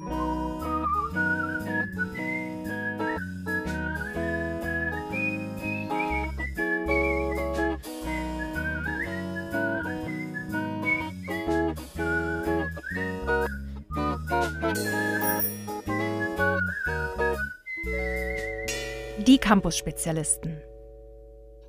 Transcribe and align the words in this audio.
Die 0.00 0.06
Campus-Spezialisten. 19.38 20.56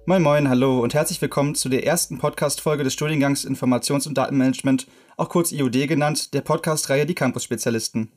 Moin 0.05 0.23
Moin, 0.23 0.49
hallo 0.49 0.79
und 0.79 0.93
herzlich 0.93 1.21
willkommen 1.21 1.53
zu 1.53 1.69
der 1.69 1.85
ersten 1.85 2.17
Podcast-Folge 2.17 2.83
des 2.83 2.93
Studiengangs 2.93 3.45
Informations- 3.45 4.07
und 4.07 4.17
Datenmanagement, 4.17 4.87
auch 5.17 5.29
kurz 5.29 5.51
IOD 5.51 5.87
genannt, 5.87 6.33
der 6.33 6.41
Podcast-Reihe 6.41 7.05
Die 7.05 7.13
Campus-Spezialisten. 7.13 8.11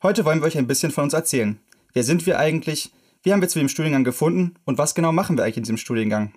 Heute 0.00 0.24
wollen 0.24 0.38
wir 0.38 0.46
euch 0.46 0.56
ein 0.56 0.68
bisschen 0.68 0.92
von 0.92 1.04
uns 1.04 1.12
erzählen. 1.12 1.58
Wer 1.92 2.04
sind 2.04 2.24
wir 2.24 2.38
eigentlich? 2.38 2.92
Wie 3.24 3.32
haben 3.32 3.40
wir 3.40 3.48
zu 3.48 3.58
dem 3.58 3.68
Studiengang 3.68 4.04
gefunden? 4.04 4.54
Und 4.64 4.78
was 4.78 4.94
genau 4.94 5.10
machen 5.10 5.36
wir 5.36 5.42
eigentlich 5.42 5.56
in 5.56 5.64
diesem 5.64 5.76
Studiengang? 5.76 6.34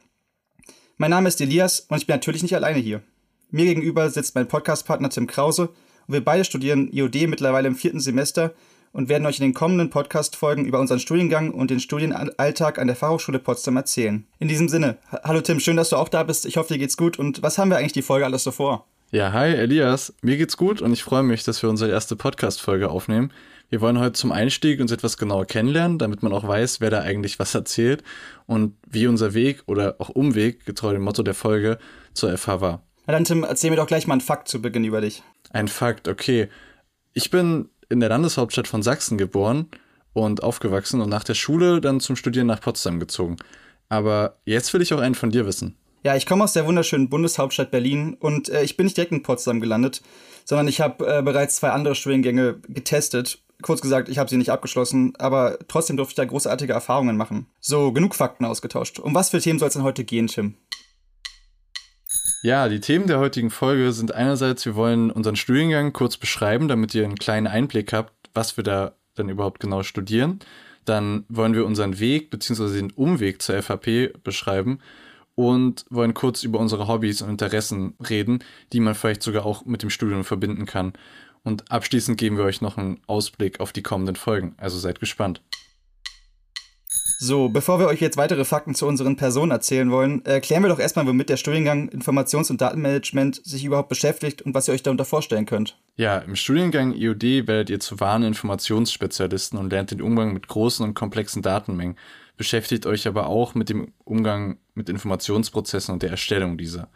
Mein 0.98 1.12
Name 1.12 1.28
ist 1.28 1.40
Elias 1.40 1.82
und 1.82 1.98
ich 2.00 2.08
bin 2.08 2.16
natürlich 2.16 2.42
nicht 2.42 2.56
alleine 2.56 2.80
hier. 2.80 3.04
Mir 3.52 3.66
gegenüber 3.66 4.10
sitzt 4.10 4.34
mein 4.34 4.48
Podcast-Partner 4.48 5.12
Tim 5.12 5.28
Krause 5.28 5.70
und 6.08 6.14
wir 6.16 6.26
beide 6.26 6.44
studieren 6.44 6.92
IOD 6.92 7.28
mittlerweile 7.28 7.68
im 7.68 7.76
vierten 7.76 8.00
Semester 8.00 8.56
und 8.94 9.10
werden 9.10 9.28
euch 9.28 9.38
in 9.38 9.46
den 9.46 9.54
kommenden 9.54 9.92
Podcast-Folgen 9.92 10.66
über 10.66 10.80
unseren 10.80 11.00
Studiengang 11.00 11.52
und 11.52 11.70
den 11.70 11.80
Studienalltag 11.80 12.80
an 12.80 12.88
der 12.88 12.96
Fachhochschule 12.96 13.38
Potsdam 13.38 13.78
erzählen. 13.78 14.26
In 14.40 14.48
diesem 14.48 14.70
Sinne, 14.70 14.98
hallo 15.24 15.42
Tim, 15.42 15.60
schön, 15.60 15.78
dass 15.78 15.90
du 15.90 15.98
auch 15.98 16.10
da 16.10 16.24
bist. 16.24 16.48
Ich 16.48 16.58
hoffe, 16.58 16.74
dir 16.74 16.80
geht's 16.80 16.98
gut. 16.98 17.20
Und 17.20 17.44
was 17.44 17.60
haben 17.60 17.70
wir 17.70 17.78
eigentlich 17.78 17.94
die 17.94 18.02
Folge 18.02 18.26
alles 18.26 18.44
so 18.44 18.50
vor? 18.50 18.88
Ja, 19.14 19.34
hi 19.34 19.50
Elias, 19.50 20.14
mir 20.22 20.38
geht's 20.38 20.56
gut 20.56 20.82
und 20.82 20.94
ich 20.94 21.04
freue 21.04 21.22
mich, 21.22 21.44
dass 21.44 21.62
wir 21.62 21.70
unsere 21.70 21.92
erste 21.92 22.16
Podcast-Folge 22.16 22.90
aufnehmen. 22.90 23.34
Wir 23.68 23.82
wollen 23.82 24.00
heute 24.00 24.14
zum 24.14 24.32
Einstieg 24.32 24.80
uns 24.80 24.90
etwas 24.90 25.18
genauer 25.18 25.48
kennenlernen, 25.48 25.98
damit 25.98 26.24
man 26.24 26.32
auch 26.32 26.48
weiß, 26.48 26.80
wer 26.80 26.92
da 26.92 27.02
eigentlich 27.02 27.38
was 27.38 27.54
erzählt 27.54 28.04
und 28.46 28.78
wie 28.88 29.08
unser 29.08 29.34
Weg 29.34 29.64
oder 29.66 29.96
auch 30.00 30.08
Umweg, 30.08 30.66
getreu 30.66 30.94
dem 30.94 31.02
Motto 31.02 31.24
der 31.24 31.34
Folge, 31.34 31.78
zur 32.14 32.38
FH 32.38 32.62
war. 32.62 32.84
Na 33.06 33.12
dann, 33.12 33.26
Tim, 33.26 33.44
erzähl 33.44 33.72
mir 33.72 33.76
doch 33.76 33.86
gleich 33.86 34.08
mal 34.08 34.14
einen 34.14 34.22
Fakt 34.22 34.48
zu 34.48 34.62
Beginn 34.62 34.86
über 34.86 35.02
dich. 35.02 35.24
Ein 35.50 35.68
Fakt, 35.68 36.08
okay. 36.08 36.48
Ich 37.12 37.30
bin 37.30 37.68
in 37.90 38.00
der 38.00 38.08
Landeshauptstadt 38.08 38.70
von 38.70 38.82
Sachsen 38.82 39.18
geboren 39.18 39.68
und 40.14 40.42
aufgewachsen 40.42 41.02
und 41.02 41.10
nach 41.10 41.26
der 41.26 41.36
Schule 41.36 41.82
dann 41.82 42.00
zum 42.00 42.16
Studieren 42.16 42.48
nach 42.48 42.62
Potsdam 42.62 43.02
gezogen. 43.02 43.36
Aber 43.90 44.38
jetzt 44.46 44.74
will 44.74 44.82
ich 44.82 44.94
auch 44.94 45.02
einen 45.02 45.16
von 45.16 45.32
dir 45.32 45.46
wissen. 45.46 45.76
Ja, 46.04 46.16
ich 46.16 46.26
komme 46.26 46.44
aus 46.44 46.54
der 46.54 46.66
wunderschönen 46.66 47.10
Bundeshauptstadt 47.10 47.70
Berlin 47.70 48.16
und 48.20 48.50
äh, 48.50 48.64
ich 48.64 48.76
bin 48.76 48.86
nicht 48.86 48.98
direkt 48.98 49.12
in 49.12 49.22
Potsdam 49.22 49.62
gelandet, 49.62 50.02
sondern 50.46 50.68
ich 50.68 50.82
habe 50.82 51.06
äh, 51.06 51.22
bereits 51.22 51.58
zwei 51.58 51.70
andere 51.70 51.94
Studiengänge 51.94 52.60
getestet. 52.68 53.40
Kurz 53.62 53.82
gesagt, 53.82 54.10
ich 54.10 54.18
habe 54.18 54.28
sie 54.28 54.38
nicht 54.38 54.50
abgeschlossen, 54.50 55.14
aber 55.20 55.60
trotzdem 55.68 55.98
durfte 55.98 56.14
ich 56.14 56.16
da 56.16 56.26
großartige 56.26 56.74
Erfahrungen 56.74 57.18
machen. 57.18 57.46
So, 57.60 57.92
genug 57.92 58.16
Fakten 58.16 58.46
ausgetauscht. 58.46 58.98
Um 58.98 59.14
was 59.14 59.30
für 59.30 59.40
Themen 59.40 59.60
soll 59.60 59.68
es 59.68 59.76
denn 59.76 59.84
heute 59.84 60.04
gehen, 60.04 60.26
Tim? 60.26 60.56
Ja, 62.42 62.68
die 62.68 62.80
Themen 62.80 63.06
der 63.06 63.20
heutigen 63.20 63.52
Folge 63.52 63.94
sind 63.94 64.16
einerseits, 64.16 64.66
wir 64.66 64.76
wollen 64.76 65.12
unseren 65.12 65.36
Studiengang 65.36 65.94
kurz 65.94 66.18
beschreiben, 66.18 66.68
damit 66.68 66.96
ihr 66.96 67.04
einen 67.04 67.20
kleinen 67.20 67.46
Einblick 67.46 67.94
habt, 67.94 68.14
was 68.34 68.58
wir 68.58 68.64
da 68.64 68.96
dann 69.14 69.30
überhaupt 69.30 69.60
genau 69.60 69.84
studieren. 69.84 70.40
Dann 70.86 71.26
wollen 71.30 71.54
wir 71.54 71.68
unseren 71.68 72.00
Weg 72.00 72.32
bzw. 72.32 72.74
den 72.74 72.90
Umweg 72.90 73.44
zur 73.44 73.62
FHP 73.62 74.14
beschreiben 74.24 74.80
und 75.36 75.86
wollen 75.90 76.14
kurz 76.14 76.44
über 76.44 76.60
unsere 76.60 76.88
Hobbys 76.88 77.22
und 77.22 77.30
Interessen 77.30 77.96
reden, 78.08 78.44
die 78.74 78.80
man 78.80 78.96
vielleicht 78.96 79.24
sogar 79.24 79.46
auch 79.46 79.66
mit 79.66 79.82
dem 79.82 79.90
Studium 79.90 80.24
verbinden 80.24 80.66
kann. 80.66 80.94
Und 81.44 81.72
abschließend 81.72 82.18
geben 82.18 82.38
wir 82.38 82.44
euch 82.44 82.62
noch 82.62 82.78
einen 82.78 83.00
Ausblick 83.08 83.60
auf 83.60 83.72
die 83.72 83.82
kommenden 83.82 84.16
Folgen, 84.16 84.54
also 84.58 84.78
seid 84.78 85.00
gespannt. 85.00 85.42
So, 87.24 87.50
bevor 87.50 87.78
wir 87.78 87.86
euch 87.86 88.02
jetzt 88.02 88.18
weitere 88.18 88.46
Fakten 88.46 88.74
zu 88.74 88.88
unseren 88.88 89.16
Personen 89.16 89.52
erzählen 89.52 89.92
wollen, 89.92 90.26
erklären 90.26 90.64
wir 90.64 90.70
doch 90.70 90.80
erstmal, 90.80 91.06
womit 91.06 91.30
der 91.30 91.38
Studiengang 91.38 91.88
Informations- 91.90 92.50
und 92.50 92.62
Datenmanagement 92.62 93.46
sich 93.46 93.64
überhaupt 93.64 93.90
beschäftigt 93.90 94.42
und 94.42 94.56
was 94.56 94.68
ihr 94.68 94.74
euch 94.74 94.82
darunter 94.82 95.06
vorstellen 95.06 95.46
könnt. 95.46 95.78
Ja, 95.98 96.18
im 96.18 96.36
Studiengang 96.36 96.94
IOD 96.94 97.48
werdet 97.48 97.70
ihr 97.70 97.80
zu 97.80 98.00
wahren 98.00 98.24
Informationsspezialisten 98.24 99.60
und 99.60 99.70
lernt 99.70 99.92
den 99.92 100.02
Umgang 100.02 100.34
mit 100.34 100.48
großen 100.48 100.84
und 100.84 100.96
komplexen 100.96 101.44
Datenmengen, 101.44 101.96
beschäftigt 102.38 102.88
euch 102.88 103.08
aber 103.08 103.28
auch 103.28 103.54
mit 103.54 103.70
dem 103.70 103.94
Umgang 104.04 104.58
mit 104.82 104.90
Informationsprozessen 104.90 105.94
und 105.94 106.02
der 106.02 106.10
Erstellung 106.10 106.58
dieser. 106.58 106.90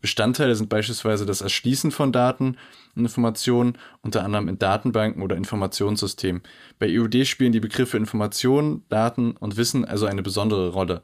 Bestandteile 0.00 0.54
sind 0.54 0.68
beispielsweise 0.68 1.26
das 1.26 1.40
Erschließen 1.40 1.90
von 1.90 2.12
Daten 2.12 2.56
und 2.94 3.02
Informationen, 3.02 3.78
unter 4.00 4.24
anderem 4.24 4.48
in 4.48 4.58
Datenbanken 4.58 5.22
oder 5.22 5.36
Informationssystemen. 5.36 6.42
Bei 6.78 6.86
IOD 6.86 7.26
spielen 7.26 7.52
die 7.52 7.60
Begriffe 7.60 7.96
Information, 7.96 8.84
Daten 8.88 9.32
und 9.32 9.56
Wissen 9.56 9.84
also 9.84 10.06
eine 10.06 10.22
besondere 10.22 10.70
Rolle. 10.70 11.02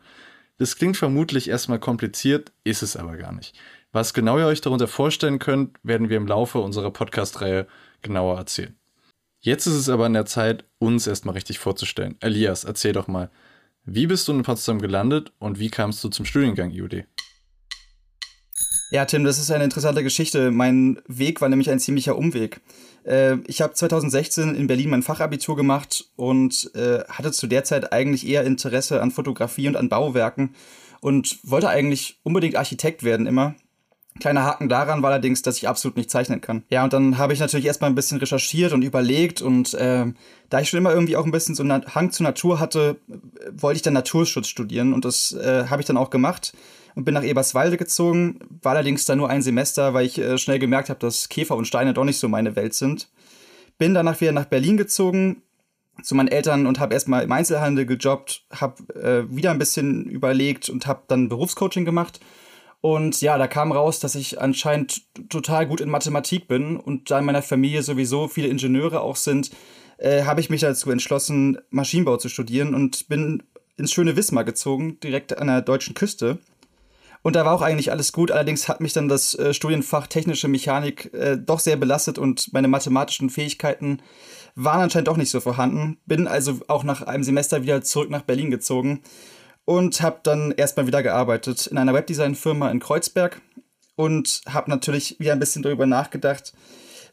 Das 0.59 0.77
klingt 0.77 0.97
vermutlich 0.97 1.49
erstmal 1.49 1.79
kompliziert, 1.79 2.53
ist 2.65 2.83
es 2.83 2.97
aber 2.97 3.17
gar 3.17 3.33
nicht. 3.33 3.57
Was 3.93 4.15
genau 4.15 4.39
ihr 4.39 4.47
euch 4.47 4.61
darunter 4.61 4.89
vorstellen 4.89 5.39
könnt, 5.39 5.77
werden 5.83 6.09
wir 6.09 6.17
im 6.17 6.27
Laufe 6.27 6.59
unserer 6.59 6.93
Podcast-Reihe 6.93 7.67
genauer 8.03 8.37
erzählen. 8.37 8.77
Jetzt 9.41 9.67
ist 9.67 9.75
es 9.75 9.89
aber 9.89 10.07
an 10.07 10.15
der 10.15 10.27
Zeit, 10.27 10.65
uns 10.79 11.07
erstmal 11.07 11.35
richtig 11.35 11.59
vorzustellen. 11.59 12.17
Elias, 12.21 12.65
erzähl 12.65 12.93
doch 12.93 13.07
mal, 13.07 13.31
wie 13.91 14.07
bist 14.07 14.29
du 14.29 14.33
in 14.33 14.43
Potsdam 14.43 14.81
gelandet 14.81 15.33
und 15.39 15.59
wie 15.59 15.71
kamst 15.71 16.05
du 16.05 16.11
zum 16.11 16.27
Studiengang 16.27 16.71
IOD? 16.71 17.05
Ja, 18.91 19.05
Tim, 19.05 19.25
das 19.25 19.39
ist 19.39 19.51
eine 19.51 19.65
interessante 19.65 20.03
Geschichte. 20.03 20.51
Mein 20.51 21.01
Weg 21.07 21.41
war 21.41 21.49
nämlich 21.49 21.71
ein 21.71 21.81
ziemlicher 21.81 22.17
Umweg. 22.17 22.61
Äh, 23.05 23.37
ich 23.47 23.63
habe 23.63 23.75
2016 23.75 24.55
in 24.55 24.67
Berlin 24.67 24.91
mein 24.91 25.03
Fachabitur 25.03 25.57
gemacht 25.57 26.05
und 26.17 26.71
äh, 26.75 27.01
hatte 27.09 27.33
zu 27.33 27.47
der 27.47 27.65
Zeit 27.65 27.93
eigentlich 27.93 28.27
eher 28.27 28.45
Interesse 28.45 29.01
an 29.01 29.11
Fotografie 29.11 29.69
und 29.69 29.77
an 29.77 29.89
Bauwerken 29.89 30.55
und 31.01 31.39
wollte 31.43 31.69
eigentlich 31.69 32.19
unbedingt 32.23 32.57
Architekt 32.57 33.03
werden 33.03 33.27
immer. 33.27 33.55
Kleiner 34.21 34.45
Haken 34.45 34.69
daran 34.69 35.03
war 35.03 35.11
allerdings, 35.11 35.43
dass 35.43 35.59
ich 35.59 35.69
absolut 35.69 35.97
nicht 35.97 36.11
zeichnen 36.11 36.41
kann. 36.41 36.65
Ja, 36.71 36.85
und 36.85 36.93
dann 36.93 37.19
habe 37.19 37.33
ich 37.33 37.41
natürlich 37.41 37.67
erstmal 37.67 37.91
ein 37.91 37.95
bisschen 37.95 38.19
recherchiert 38.19 38.73
und 38.73 38.83
überlegt 38.83 39.43
und 39.43 39.75
äh, 39.75 40.07
da 40.51 40.61
ich 40.61 40.69
schon 40.69 40.79
immer 40.79 40.93
irgendwie 40.93 41.17
auch 41.17 41.25
ein 41.25 41.31
bisschen 41.31 41.55
so 41.55 41.63
einen 41.63 41.85
Hang 41.95 42.11
zur 42.11 42.25
Natur 42.25 42.59
hatte, 42.59 42.97
wollte 43.53 43.77
ich 43.77 43.83
dann 43.83 43.95
Naturschutz 43.95 44.49
studieren 44.49 44.93
und 44.93 45.05
das 45.05 45.33
äh, 45.33 45.67
habe 45.69 45.83
ich 45.83 45.87
dann 45.87 45.97
auch 45.97 46.11
gemacht 46.11 46.53
und 46.95 47.05
bin 47.05 47.15
nach 47.15 47.23
Eberswalde 47.23 47.77
gezogen. 47.77 48.41
War 48.63 48.73
allerdings 48.73 49.05
da 49.05 49.15
nur 49.15 49.31
ein 49.31 49.43
Semester, 49.43 49.95
weil 49.95 50.07
ich 50.07 50.19
äh, 50.19 50.37
schnell 50.37 50.59
gemerkt 50.59 50.89
habe, 50.89 50.99
dass 50.99 51.29
Käfer 51.29 51.57
und 51.57 51.67
Steine 51.67 51.95
doch 51.95 52.05
nicht 52.05 52.19
so 52.19 52.29
meine 52.29 52.57
Welt 52.57 52.75
sind. 52.75 53.09
Bin 53.79 53.95
danach 53.95 54.21
wieder 54.21 54.33
nach 54.33 54.47
Berlin 54.47 54.77
gezogen 54.77 55.43
zu 56.03 56.15
meinen 56.15 56.29
Eltern 56.29 56.67
und 56.67 56.81
habe 56.81 56.95
erstmal 56.95 57.25
im 57.25 57.33
Einzelhandel 57.33 57.87
gejobbt, 57.87 58.45
habe 58.53 58.95
äh, 58.95 59.37
wieder 59.37 59.51
ein 59.51 59.59
bisschen 59.59 60.07
überlegt 60.07 60.69
und 60.69 60.87
habe 60.87 61.03
dann 61.09 61.29
Berufscoaching 61.29 61.85
gemacht. 61.85 62.21
Und 62.81 63.21
ja, 63.21 63.39
da 63.39 63.49
kam 63.49 63.73
raus, 63.73 63.99
dass 63.99 64.15
ich 64.15 64.41
anscheinend 64.41 65.03
total 65.29 65.67
gut 65.67 65.81
in 65.81 65.91
Mathematik 65.91 66.47
bin 66.47 66.77
und 66.77 67.11
da 67.11 67.19
in 67.19 67.25
meiner 67.25 67.43
Familie 67.43 67.83
sowieso 67.83 68.29
viele 68.29 68.49
Ingenieure 68.49 69.01
auch 69.01 69.17
sind, 69.17 69.51
äh, 69.99 70.23
habe 70.25 70.41
ich 70.41 70.49
mich 70.49 70.61
dazu 70.61 70.91
entschlossen, 70.91 71.59
Maschinenbau 71.71 72.19
zu 72.19 72.29
studieren 72.29 72.75
und 72.75 73.09
bin 73.09 73.43
ins 73.77 73.93
schöne 73.93 74.17
Wismar 74.17 74.45
gezogen, 74.45 74.99
direkt 75.01 75.37
an 75.39 75.49
der 75.49 75.63
deutschen 75.63 75.95
Küste. 75.95 76.39
Und 77.23 77.35
da 77.35 77.45
war 77.45 77.53
auch 77.53 77.63
eigentlich 77.63 77.91
alles 77.91 78.13
gut. 78.13 78.31
Allerdings 78.31 78.69
hat 78.69 78.81
mich 78.81 78.93
dann 78.93 79.09
das 79.09 79.35
äh, 79.35 79.53
Studienfach 79.53 80.07
technische 80.07 80.47
Mechanik 80.47 81.13
äh, 81.15 81.37
doch 81.37 81.59
sehr 81.59 81.77
belastet 81.77 82.17
und 82.17 82.53
meine 82.53 82.69
mathematischen 82.69 83.29
Fähigkeiten 83.29 84.01
waren 84.55 84.83
anscheinend 84.83 85.09
doch 85.09 85.17
nicht 85.17 85.31
so 85.31 85.41
vorhanden. 85.41 85.99
Bin 86.07 86.29
also 86.29 86.61
auch 86.69 86.85
nach 86.85 87.03
einem 87.03 87.25
Semester 87.25 87.63
wieder 87.63 87.83
zurück 87.83 88.11
nach 88.11 88.23
Berlin 88.23 88.53
gezogen 88.53 89.03
und 89.69 90.01
habe 90.01 90.21
dann 90.23 90.53
erstmal 90.53 90.87
wieder 90.87 91.03
gearbeitet 91.03 91.67
in 91.67 91.77
einer 91.77 91.93
Webdesign-Firma 91.93 92.71
in 92.71 92.81
Kreuzberg 92.81 93.43
und 93.97 94.41
habe 94.49 94.71
natürlich 94.71 95.21
wieder 95.21 95.35
ein 95.35 95.39
bisschen 95.39 95.63
darüber 95.63 95.85
nachgedacht, 95.85 96.55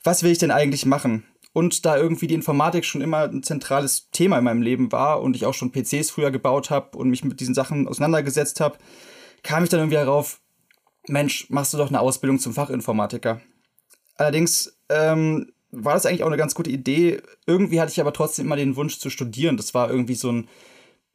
was 0.06 0.24
will 0.24 0.32
ich 0.32 0.38
denn 0.38 0.52
eigentlich 0.52 0.86
machen? 0.86 1.26
Und 1.52 1.86
da 1.86 1.98
irgendwie 1.98 2.28
die 2.28 2.34
Informatik 2.34 2.86
schon 2.86 3.02
immer 3.02 3.24
ein 3.24 3.44
zentrales 3.44 4.10
Thema 4.12 4.38
in 4.38 4.46
meinem 4.46 4.62
Leben 4.62 4.94
war 4.94 5.22
und 5.22 5.36
ich 5.36 5.46
auch 5.46 5.54
schon 5.54 5.74
PCs 5.74 6.12
früher 6.12 6.32
gebaut 6.32 6.70
habe 6.70 6.98
und 6.98 7.10
mich 7.10 7.26
mit 7.26 7.42
diesen 7.42 7.54
Sachen 7.54 7.90
auseinandergesetzt 7.90 8.62
habe, 8.62 8.78
kam 9.44 9.66
ich 9.66 9.70
dann 9.70 9.82
irgendwie 9.82 9.98
darauf, 9.98 10.40
Mensch, 11.10 11.50
machst 11.50 11.74
du 11.74 11.78
doch 11.78 11.90
eine 11.90 12.00
Ausbildung 12.00 12.40
zum 12.40 12.54
Fachinformatiker. 12.54 13.42
Allerdings 14.16 14.80
ähm, 14.88 15.52
war 15.72 15.96
das 15.96 16.06
eigentlich 16.06 16.24
auch 16.24 16.28
eine 16.28 16.38
ganz 16.38 16.56
gute 16.56 16.72
Idee. 16.72 17.22
Irgendwie 17.48 17.82
hatte 17.82 17.92
ich 17.92 18.00
aber 18.00 18.14
trotzdem 18.14 18.46
immer 18.46 18.56
den 18.56 18.78
Wunsch 18.78 18.98
zu 18.98 19.10
studieren. 19.10 19.58
Das 19.58 19.74
war 19.74 19.90
irgendwie 19.90 20.16
so 20.16 20.32
ein 20.32 20.48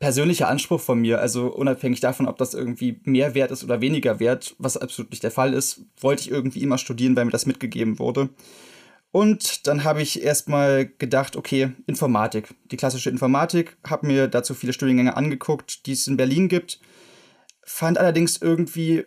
persönlicher 0.01 0.49
Anspruch 0.49 0.81
von 0.81 1.01
mir. 1.01 1.21
Also 1.21 1.47
unabhängig 1.47 2.01
davon, 2.01 2.27
ob 2.27 2.39
das 2.39 2.55
irgendwie 2.55 3.01
mehr 3.05 3.35
wert 3.35 3.53
ist 3.53 3.63
oder 3.63 3.81
weniger 3.81 4.19
wert, 4.19 4.57
was 4.59 4.77
absolut 4.77 5.13
nicht 5.13 5.23
der 5.23 5.31
Fall 5.31 5.55
ist, 5.55 5.83
wollte 6.01 6.23
ich 6.23 6.31
irgendwie 6.31 6.63
immer 6.63 6.79
studieren, 6.79 7.15
weil 7.15 7.27
mir 7.27 7.31
das 7.31 7.47
mitgegeben 7.47 8.01
wurde. 8.01 8.31
Und 9.13 9.67
dann 9.69 9.85
habe 9.85 10.03
ich 10.03 10.23
erstmal 10.23 10.87
gedacht, 10.87 11.37
okay, 11.37 11.73
Informatik, 11.87 12.55
die 12.73 12.77
klassische 12.77 13.11
Informatik, 13.11 13.77
habe 13.87 14.07
mir 14.09 14.27
dazu 14.27 14.55
viele 14.55 14.73
Studiengänge 14.73 15.17
angeguckt, 15.17 15.87
die 15.87 15.93
es 15.93 16.09
in 16.09 16.17
Berlin 16.17 16.49
gibt 16.49 16.81
fand 17.71 17.99
allerdings 17.99 18.37
irgendwie, 18.37 19.05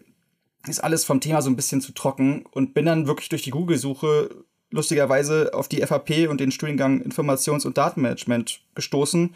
ist 0.67 0.83
alles 0.83 1.03
vom 1.03 1.19
Thema 1.19 1.41
so 1.41 1.49
ein 1.49 1.55
bisschen 1.57 1.81
zu 1.81 1.91
trocken 1.91 2.45
und 2.51 2.73
bin 2.73 2.85
dann 2.85 3.07
wirklich 3.07 3.29
durch 3.29 3.43
die 3.43 3.51
Google-Suche 3.51 4.45
lustigerweise 4.71 5.53
auf 5.53 5.67
die 5.67 5.81
FAP 5.81 6.29
und 6.29 6.39
den 6.39 6.51
Studiengang 6.51 7.01
Informations- 7.01 7.65
und 7.65 7.77
Datenmanagement 7.77 8.61
gestoßen. 8.73 9.35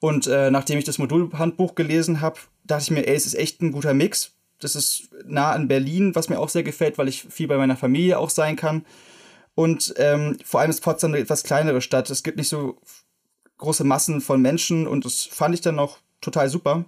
Und 0.00 0.26
äh, 0.26 0.50
nachdem 0.50 0.78
ich 0.78 0.84
das 0.84 0.98
Modulhandbuch 0.98 1.74
gelesen 1.74 2.20
habe, 2.20 2.40
dachte 2.64 2.84
ich 2.84 2.90
mir, 2.90 3.06
ey, 3.06 3.14
es 3.14 3.26
ist 3.26 3.34
echt 3.34 3.62
ein 3.62 3.72
guter 3.72 3.94
Mix. 3.94 4.32
Das 4.60 4.76
ist 4.76 5.08
nah 5.26 5.52
an 5.52 5.68
Berlin, 5.68 6.14
was 6.14 6.28
mir 6.28 6.38
auch 6.38 6.48
sehr 6.48 6.62
gefällt, 6.62 6.98
weil 6.98 7.08
ich 7.08 7.22
viel 7.22 7.48
bei 7.48 7.56
meiner 7.56 7.76
Familie 7.76 8.18
auch 8.18 8.30
sein 8.30 8.56
kann. 8.56 8.84
Und 9.54 9.94
ähm, 9.98 10.38
vor 10.44 10.60
allem 10.60 10.70
ist 10.70 10.80
Potsdam 10.80 11.12
eine 11.12 11.20
etwas 11.20 11.42
kleinere 11.42 11.80
Stadt. 11.80 12.10
Es 12.10 12.22
gibt 12.22 12.38
nicht 12.38 12.48
so 12.48 12.78
große 13.58 13.84
Massen 13.84 14.20
von 14.20 14.42
Menschen 14.42 14.86
und 14.86 15.04
das 15.04 15.24
fand 15.24 15.54
ich 15.54 15.60
dann 15.60 15.78
auch 15.78 15.98
total 16.20 16.48
super. 16.48 16.84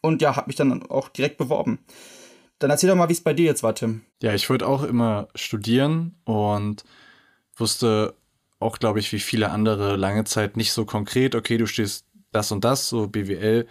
Und 0.00 0.22
ja, 0.22 0.36
habe 0.36 0.48
mich 0.48 0.56
dann 0.56 0.88
auch 0.90 1.08
direkt 1.08 1.38
beworben. 1.38 1.78
Dann 2.58 2.70
erzähl 2.70 2.90
doch 2.90 2.96
mal, 2.96 3.08
wie 3.08 3.14
es 3.14 3.22
bei 3.22 3.34
dir 3.34 3.46
jetzt 3.46 3.62
war, 3.62 3.74
Tim. 3.74 4.02
Ja, 4.22 4.34
ich 4.34 4.48
wollte 4.50 4.66
auch 4.66 4.82
immer 4.82 5.28
studieren 5.34 6.16
und 6.24 6.84
wusste 7.56 8.14
auch, 8.60 8.78
glaube 8.78 8.98
ich, 8.98 9.12
wie 9.12 9.20
viele 9.20 9.50
andere 9.50 9.96
lange 9.96 10.24
Zeit 10.24 10.56
nicht 10.56 10.72
so 10.72 10.84
konkret, 10.84 11.34
okay, 11.34 11.58
du 11.58 11.66
stehst 11.66 12.06
das 12.32 12.52
und 12.52 12.64
das, 12.64 12.88
so 12.88 13.08
BWL 13.08 13.66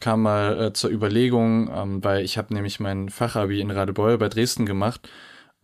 kam 0.00 0.22
mal 0.22 0.66
äh, 0.66 0.72
zur 0.72 0.90
Überlegung, 0.90 1.70
ähm, 1.74 2.04
weil 2.04 2.24
ich 2.24 2.38
habe 2.38 2.54
nämlich 2.54 2.80
mein 2.80 3.08
Fachabi 3.08 3.60
in 3.60 3.70
Radebeul 3.70 4.18
bei 4.18 4.28
Dresden 4.28 4.66
gemacht 4.66 5.08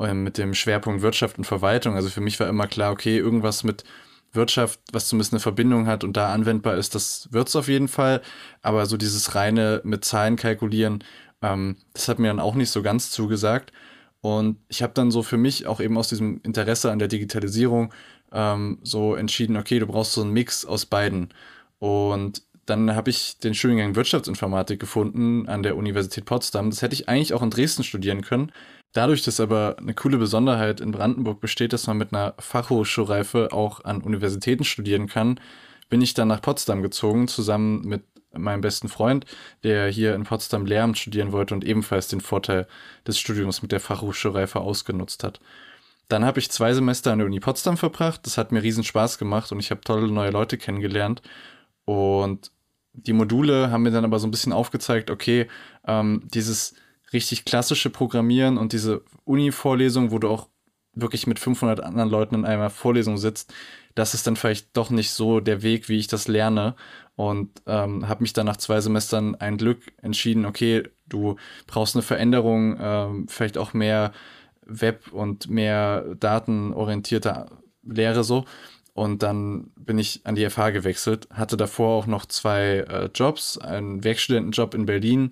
äh, 0.01 0.13
mit 0.15 0.39
dem 0.39 0.55
Schwerpunkt 0.55 1.03
Wirtschaft 1.03 1.39
und 1.39 1.45
Verwaltung. 1.45 1.95
Also 1.95 2.09
für 2.11 2.21
mich 2.21 2.41
war 2.41 2.49
immer 2.49 2.67
klar, 2.67 2.93
okay, 2.93 3.17
irgendwas 3.17 3.65
mit 3.65 3.85
Wirtschaft, 4.33 4.81
was 4.93 5.09
zumindest 5.09 5.33
eine 5.33 5.41
Verbindung 5.41 5.87
hat 5.87 6.03
und 6.03 6.17
da 6.17 6.33
anwendbar 6.33 6.75
ist, 6.77 6.95
das 6.95 7.29
wird's 7.31 7.55
auf 7.55 7.69
jeden 7.69 7.89
Fall. 7.89 8.21
Aber 8.63 8.87
so 8.87 8.97
dieses 8.97 9.35
reine 9.37 9.81
mit 9.85 10.05
Zahlen 10.05 10.37
kalkulieren, 10.37 11.05
ähm, 11.43 11.77
das 11.93 12.09
hat 12.09 12.19
mir 12.19 12.29
dann 12.29 12.41
auch 12.41 12.55
nicht 12.55 12.71
so 12.71 12.83
ganz 12.83 13.11
zugesagt. 13.11 13.73
Und 14.21 14.57
ich 14.69 14.83
habe 14.83 14.95
dann 14.95 15.11
so 15.11 15.23
für 15.23 15.37
mich 15.37 15.67
auch 15.67 15.81
eben 15.81 15.99
aus 15.99 16.09
diesem 16.09 16.41
Interesse 16.43 16.91
an 16.91 16.99
der 16.99 17.09
Digitalisierung 17.09 17.93
ähm, 18.33 18.79
so 18.83 19.15
entschieden, 19.15 19.57
okay, 19.57 19.79
du 19.79 19.87
brauchst 19.87 20.13
so 20.15 20.23
einen 20.23 20.33
Mix 20.33 20.65
aus 20.65 20.87
beiden. 20.87 21.33
Und 21.85 22.41
dann 22.65 22.97
habe 22.97 23.11
ich 23.11 23.37
den 23.41 23.53
Studiengang 23.53 23.95
Wirtschaftsinformatik 23.95 24.81
gefunden 24.81 25.47
an 25.51 25.63
der 25.63 25.77
Universität 25.77 26.25
Potsdam. 26.25 26.71
Das 26.71 26.81
hätte 26.81 26.95
ich 26.95 27.11
eigentlich 27.11 27.35
auch 27.35 27.43
in 27.43 27.51
Dresden 27.51 27.85
studieren 27.85 28.23
können. 28.23 28.53
Dadurch, 28.95 29.23
dass 29.23 29.39
aber 29.39 29.77
eine 29.79 29.93
coole 29.93 30.17
Besonderheit 30.17 30.81
in 30.81 30.93
Brandenburg 30.93 31.43
besteht, 31.43 31.75
dass 31.75 31.87
man 31.87 31.99
mit 31.99 32.15
einer 32.15 32.33
Fachhochschulreife 32.39 33.53
auch 33.53 33.85
an 33.85 34.01
Universitäten 34.01 34.65
studieren 34.65 35.09
kann, 35.09 35.39
bin 35.91 36.01
ich 36.01 36.15
dann 36.15 36.29
nach 36.29 36.41
Potsdam 36.41 36.81
gezogen, 36.81 37.29
zusammen 37.29 37.83
mit 37.87 38.05
meinem 38.33 38.63
besten 38.63 38.89
Freund, 38.89 39.27
der 39.63 39.89
hier 39.89 40.15
in 40.15 40.25
Potsdam 40.25 40.65
Lehramt 40.65 40.97
studieren 40.97 41.33
wollte 41.33 41.53
und 41.53 41.67
ebenfalls 41.67 42.09
den 42.09 42.23
Vorteil 42.23 42.67
des 43.07 43.19
Studiums 43.19 43.61
mit 43.61 43.73
der 43.73 43.81
Fachhochschulreife 43.81 44.59
ausgenutzt 44.59 45.23
hat. 45.23 45.39
Dann 46.09 46.25
habe 46.25 46.39
ich 46.39 46.51
zwei 46.51 46.73
Semester 46.73 47.13
an 47.13 47.19
der 47.19 47.27
Uni 47.27 47.41
Potsdam 47.41 47.77
verbracht. 47.77 48.21
Das 48.25 48.39
hat 48.39 48.53
mir 48.53 48.63
riesen 48.63 48.85
Spaß 48.85 49.19
gemacht 49.19 49.53
und 49.53 49.61
ich 49.61 49.71
habe 49.71 49.83
tolle 49.83 50.09
neue 50.09 50.31
Leute 50.31 50.57
kennengelernt. 50.57 51.21
Und 51.85 52.51
die 52.93 53.13
Module 53.13 53.71
haben 53.71 53.83
mir 53.83 53.91
dann 53.91 54.05
aber 54.05 54.19
so 54.19 54.27
ein 54.27 54.31
bisschen 54.31 54.53
aufgezeigt, 54.53 55.11
okay, 55.11 55.49
ähm, 55.87 56.23
dieses 56.33 56.75
richtig 57.13 57.45
klassische 57.45 57.91
Programmieren 57.91 58.57
und 58.57 58.73
diese 58.73 59.03
Uni-Vorlesung, 59.25 60.11
wo 60.11 60.19
du 60.19 60.29
auch 60.29 60.49
wirklich 60.95 61.27
mit 61.27 61.39
500 61.39 61.81
anderen 61.81 62.09
Leuten 62.09 62.35
in 62.37 62.45
einer 62.45 62.71
Vorlesung 62.71 63.19
sitzt, 63.19 63.53
das 63.95 64.15
ist 64.15 64.27
dann 64.27 64.37
vielleicht 64.37 64.77
doch 64.77 64.91
nicht 64.91 65.11
so 65.11 65.41
der 65.41 65.63
Weg, 65.63 65.89
wie 65.89 65.99
ich 65.99 66.07
das 66.07 66.29
lerne. 66.29 66.75
Und 67.17 67.63
ähm, 67.67 68.09
habe 68.09 68.23
mich 68.23 68.33
dann 68.33 68.47
nach 68.47 68.57
zwei 68.57 68.81
Semestern 68.81 69.37
ein 69.37 69.57
Glück 69.57 69.81
entschieden, 70.03 70.47
okay, 70.47 70.83
du 71.07 71.37
brauchst 71.67 71.95
eine 71.95 72.03
Veränderung, 72.03 72.77
ähm, 72.81 73.29
vielleicht 73.29 73.57
auch 73.57 73.73
mehr 73.73 74.13
Web 74.67 75.13
und 75.13 75.49
mehr 75.49 76.15
datenorientierte 76.19 77.47
Lehre 77.83 78.25
so. 78.25 78.45
Und 78.95 79.23
dann 79.23 79.73
bin 79.77 79.99
ich 79.99 80.21
an 80.25 80.37
die 80.37 80.49
FH 80.49 80.71
gewechselt, 80.71 81.29
hatte 81.31 81.57
davor 81.57 81.97
auch 81.97 82.07
noch 82.07 82.27
zwei 82.27 82.85
äh, 82.89 83.11
Jobs, 83.13 83.59
einen 83.59 84.05
Werkstudentenjob 84.05 84.75
in 84.75 84.87
Berlin 84.87 85.31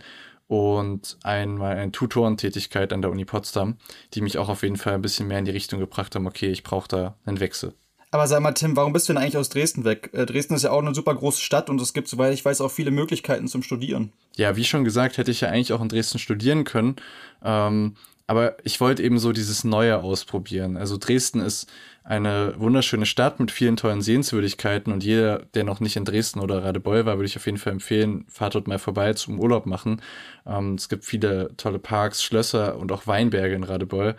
und 0.49 1.17
einmal 1.23 1.77
eine 1.77 1.93
Tutorentätigkeit 1.93 2.93
an 2.93 3.03
der 3.03 3.11
Uni 3.11 3.25
Potsdam, 3.25 3.77
die 4.15 4.21
mich 4.21 4.37
auch 4.37 4.49
auf 4.49 4.65
jeden 4.65 4.77
Fall 4.77 4.95
ein 4.95 5.03
bisschen 5.03 5.29
mehr 5.29 5.39
in 5.39 5.45
die 5.45 5.53
Richtung 5.53 5.79
gebracht 5.79 6.15
haben, 6.15 6.27
okay, 6.27 6.51
ich 6.51 6.65
brauche 6.65 6.89
da 6.89 7.17
einen 7.25 7.41
Wechsel. 7.41 7.73
Aber 8.11 8.27
sag 8.27 8.43
mal, 8.43 8.53
Tim, 8.53 8.77
warum 8.77 8.93
bist 8.93 9.09
du 9.09 9.15
denn 9.15 9.23
eigentlich 9.23 9.39
aus 9.39 9.49
Dresden 9.49 9.85
weg? 9.87 10.11
Äh, 10.13 10.27
Dresden 10.27 10.55
ist 10.55 10.65
ja 10.65 10.71
auch 10.71 10.83
eine 10.83 10.95
super 10.95 11.15
große 11.15 11.41
Stadt 11.41 11.71
und 11.71 11.81
es 11.81 11.95
gibt, 11.95 12.09
soweit 12.09 12.35
ich 12.35 12.45
weiß, 12.45 12.61
auch 12.61 12.71
viele 12.71 12.91
Möglichkeiten 12.91 13.49
zum 13.49 13.63
Studieren. 13.63 14.13
Ja, 14.37 14.55
wie 14.57 14.65
schon 14.65 14.85
gesagt, 14.85 15.17
hätte 15.17 15.31
ich 15.31 15.41
ja 15.41 15.49
eigentlich 15.49 15.73
auch 15.73 15.81
in 15.81 15.89
Dresden 15.89 16.19
studieren 16.19 16.65
können. 16.65 16.97
Ähm, 17.43 17.97
aber 18.33 18.57
ich 18.65 18.81
wollte 18.81 19.03
eben 19.03 19.19
so 19.19 19.33
dieses 19.33 19.63
Neue 19.63 20.03
ausprobieren. 20.03 20.79
Also 20.79 20.97
Dresden 20.97 21.41
ist 21.41 21.71
eine 22.03 22.55
wunderschöne 22.57 23.05
Stadt 23.05 23.39
mit 23.39 23.51
vielen 23.51 23.77
tollen 23.77 24.01
Sehenswürdigkeiten 24.01 24.91
und 24.91 25.05
jeder, 25.05 25.41
der 25.53 25.65
noch 25.65 25.81
nicht 25.81 25.97
in 25.97 26.07
Dresden 26.07 26.41
oder 26.41 26.65
Radebeul 26.65 27.05
war, 27.05 27.19
würde 27.19 27.27
ich 27.27 27.37
auf 27.37 27.45
jeden 27.45 27.59
Fall 27.59 27.75
empfehlen, 27.75 28.25
fahrt 28.29 28.55
dort 28.55 28.69
mal 28.69 28.79
vorbei 28.79 29.13
zum 29.13 29.39
Urlaub 29.39 29.67
machen. 29.67 30.01
Ähm, 30.47 30.77
es 30.77 30.89
gibt 30.89 31.05
viele 31.05 31.55
tolle 31.59 31.79
Parks, 31.79 32.23
Schlösser 32.23 32.79
und 32.79 32.91
auch 32.91 33.07
Weinberge 33.07 33.55
in 33.55 33.65
Radebeul. 33.65 34.17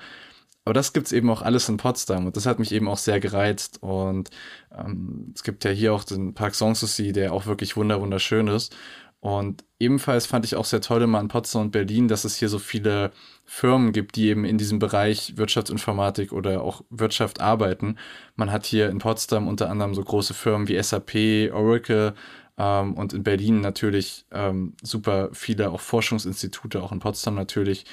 Aber 0.63 0.75
das 0.75 0.94
gibt's 0.94 1.12
eben 1.12 1.31
auch 1.31 1.42
alles 1.42 1.68
in 1.68 1.77
Potsdam 1.77 2.27
und 2.27 2.38
das 2.38 2.45
hat 2.45 2.59
mich 2.59 2.71
eben 2.71 2.88
auch 2.88 3.00
sehr 3.00 3.19
gereizt. 3.19 3.81
Und 3.81 4.30
ähm, 4.77 5.33
es 5.33 5.42
gibt 5.42 5.63
ja 5.63 5.71
hier 5.71 5.92
auch 5.92 6.04
den 6.04 6.36
Park 6.36 6.54
Sanssouci, 6.54 7.13
der 7.13 7.33
auch 7.33 7.48
wirklich 7.48 7.75
wunderschön 7.75 8.48
ist. 8.48 8.75
Und 9.23 9.63
ebenfalls 9.79 10.25
fand 10.25 10.43
ich 10.43 10.57
auch 10.57 10.65
sehr 10.65 10.81
toll 10.81 11.01
immer 11.01 11.21
in 11.21 11.29
Potsdam 11.29 11.61
und 11.61 11.71
Berlin, 11.71 12.09
dass 12.09 12.25
es 12.25 12.35
hier 12.35 12.49
so 12.49 12.59
viele 12.59 13.11
Firmen 13.45 13.93
gibt, 13.93 14.17
die 14.17 14.27
eben 14.27 14.43
in 14.43 14.57
diesem 14.57 14.79
Bereich 14.79 15.37
Wirtschaftsinformatik 15.37 16.33
oder 16.33 16.61
auch 16.61 16.83
Wirtschaft 16.89 17.39
arbeiten. 17.39 17.95
Man 18.35 18.51
hat 18.51 18.65
hier 18.65 18.89
in 18.89 18.97
Potsdam 18.97 19.47
unter 19.47 19.69
anderem 19.69 19.95
so 19.95 20.03
große 20.03 20.33
Firmen 20.33 20.67
wie 20.67 20.83
SAP, 20.83 21.53
Oracle 21.53 22.15
ähm, 22.57 22.95
und 22.95 23.13
in 23.13 23.23
Berlin 23.23 23.61
natürlich 23.61 24.25
ähm, 24.31 24.75
super 24.81 25.29
viele 25.31 25.71
auch 25.71 25.79
Forschungsinstitute, 25.79 26.83
auch 26.83 26.91
in 26.91 26.99
Potsdam 26.99 27.35
natürlich, 27.35 27.85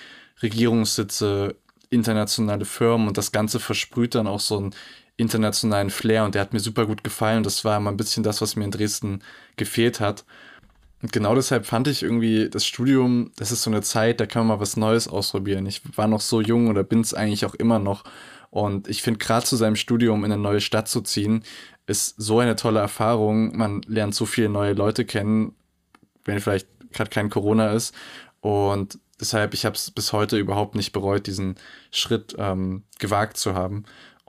Regierungssitze, 0.43 1.55
internationale 1.91 2.65
Firmen 2.65 3.07
und 3.07 3.17
das 3.17 3.31
Ganze 3.31 3.61
versprüht 3.61 4.17
dann 4.17 4.27
auch 4.27 4.41
so 4.41 4.59
einen 4.59 4.75
internationalen 5.17 5.91
Flair 5.91 6.25
und 6.25 6.35
der 6.35 6.43
hat 6.43 6.53
mir 6.53 6.59
super 6.59 6.87
gut 6.87 7.05
gefallen. 7.05 7.45
Das 7.45 7.65
war 7.65 7.77
immer 7.77 7.93
ein 7.93 7.97
bisschen 7.97 8.25
das, 8.25 8.41
was 8.43 8.57
mir 8.57 8.65
in 8.65 8.73
Dresden 8.73 9.23
gefehlt 9.55 10.01
hat. 10.01 10.25
Und 11.03 11.13
genau 11.13 11.35
deshalb 11.35 11.65
fand 11.65 11.89
ich 11.89 12.03
irgendwie 12.03 12.51
das 12.51 12.67
Studium, 12.67 13.33
das 13.37 13.53
ist 13.53 13.63
so 13.63 13.71
eine 13.71 13.81
Zeit, 13.81 14.21
da 14.21 14.27
kann 14.27 14.47
man 14.47 14.59
mal 14.59 14.63
was 14.63 14.77
Neues 14.77 15.09
ausprobieren. 15.09 15.65
Ich 15.67 15.83
war 15.97 16.09
noch 16.09 16.21
so 16.21 16.41
jung 16.41 16.69
oder 16.69 16.85
bin 16.85 17.01
es 17.01 17.15
eigentlich 17.15 17.47
auch 17.47 17.55
immer 17.55 17.79
noch. 17.79 18.05
Und 18.51 18.89
ich 18.89 19.03
finde, 19.03 19.19
gerade 19.19 19.47
zu 19.47 19.57
seinem 19.57 19.77
Studium 19.77 20.25
in 20.25 20.33
eine 20.33 20.43
neue 20.43 20.61
Stadt 20.61 20.89
zu 20.89 21.01
ziehen, 21.01 21.43
ist 21.87 22.15
so 22.19 22.41
eine 22.41 22.57
tolle 22.57 22.81
Erfahrung. 22.81 23.57
Man 23.57 23.83
lernt 23.87 24.15
so 24.15 24.27
viele 24.27 24.49
neue 24.49 24.75
Leute 24.75 25.05
kennen, 25.05 25.55
wenn 26.25 26.41
vielleicht 26.41 26.69
gerade 26.93 27.11
kein 27.11 27.31
Corona 27.31 27.73
ist. 27.73 27.95
Und 28.41 28.99
deshalb, 29.19 29.55
ich 29.55 29.65
habe 29.65 29.77
es 29.77 29.91
bis 29.91 30.13
heute 30.13 30.37
überhaupt 30.37 30.75
nicht 30.75 30.93
bereut, 30.93 31.27
diesen 31.27 31.55
Schritt 31.91 32.35
ähm, 32.39 32.83
gewagt 32.99 33.39
zu 33.39 33.55
haben 33.55 33.85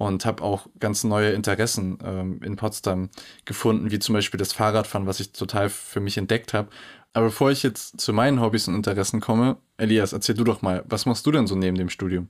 und 0.08 0.26
habe 0.26 0.44
auch 0.44 0.68
ganz 0.80 1.04
neue 1.04 1.32
Interessen 1.32 1.98
ähm, 2.04 2.42
in 2.44 2.56
Potsdam 2.56 3.10
gefunden, 3.46 3.92
wie 3.92 4.00
zum 4.00 4.14
Beispiel 4.14 4.38
das 4.38 4.54
Fahrradfahren, 4.54 5.08
was 5.08 5.20
ich 5.20 5.32
total 5.32 5.70
für 5.70 6.00
mich 6.00 6.18
entdeckt 6.18 6.54
habe. 6.54 6.70
Aber 7.14 7.28
bevor 7.28 7.52
ich 7.52 7.62
jetzt 7.64 8.00
zu 8.00 8.14
meinen 8.14 8.40
Hobbys 8.40 8.68
und 8.68 8.76
Interessen 8.76 9.20
komme, 9.20 9.58
Elias, 9.78 10.14
erzähl 10.14 10.36
du 10.36 10.44
doch 10.44 10.62
mal, 10.62 10.84
was 10.88 11.06
machst 11.06 11.26
du 11.26 11.32
denn 11.32 11.48
so 11.48 11.56
neben 11.56 11.78
dem 11.78 11.90
Studium? 11.90 12.30